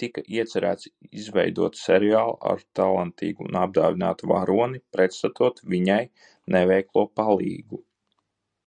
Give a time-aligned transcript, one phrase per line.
[0.00, 0.88] Tika iecerēts
[1.20, 5.98] izveidot seriālu ar talantīgu un apdāvinātu varoni, pretstatot viņai
[6.56, 7.82] neveiklo palīgu.